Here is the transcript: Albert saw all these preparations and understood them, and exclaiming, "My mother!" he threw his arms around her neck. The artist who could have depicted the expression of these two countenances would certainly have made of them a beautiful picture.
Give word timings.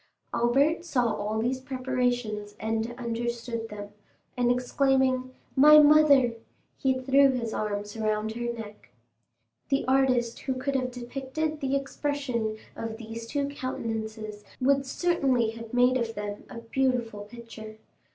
Albert 0.33 0.83
saw 0.83 1.13
all 1.13 1.37
these 1.37 1.61
preparations 1.61 2.55
and 2.59 2.95
understood 2.97 3.69
them, 3.69 3.89
and 4.35 4.49
exclaiming, 4.49 5.29
"My 5.55 5.77
mother!" 5.77 6.33
he 6.75 6.97
threw 6.99 7.29
his 7.29 7.53
arms 7.53 7.95
around 7.95 8.31
her 8.31 8.51
neck. 8.51 8.89
The 9.69 9.85
artist 9.87 10.39
who 10.39 10.55
could 10.55 10.75
have 10.75 10.89
depicted 10.89 11.59
the 11.61 11.75
expression 11.75 12.57
of 12.75 12.97
these 12.97 13.27
two 13.27 13.47
countenances 13.49 14.43
would 14.59 14.87
certainly 14.87 15.51
have 15.51 15.71
made 15.71 15.97
of 15.97 16.15
them 16.15 16.45
a 16.49 16.57
beautiful 16.61 17.25
picture. 17.25 17.75